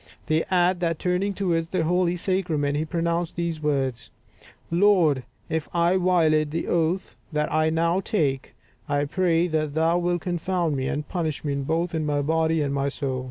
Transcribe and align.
They 0.25 0.45
add 0.49 0.79
that 0.79 0.97
turning 0.97 1.35
towards 1.35 1.67
the 1.67 1.83
holy 1.83 2.15
sacrament, 2.15 2.75
he 2.75 2.85
pronounced 2.85 3.35
these 3.35 3.61
words, 3.61 4.09
"Lord, 4.71 5.21
if 5.47 5.69
I 5.75 5.97
violate 5.97 6.49
the 6.49 6.67
oath 6.67 7.15
that 7.31 7.53
I 7.53 7.69
now 7.69 7.99
take, 7.99 8.55
I 8.89 9.05
pray 9.05 9.47
that 9.49 9.75
Thou 9.75 9.99
wilt 9.99 10.21
confound 10.23 10.75
me, 10.75 10.87
and 10.87 11.07
punish 11.07 11.45
me 11.45 11.53
both 11.53 11.93
in 11.93 12.03
my 12.03 12.23
body 12.23 12.63
and 12.63 12.73
my 12.73 12.89
soul!" 12.89 13.19